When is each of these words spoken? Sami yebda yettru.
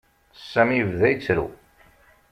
Sami 0.51 0.75
yebda 0.77 1.07
yettru. 1.09 1.47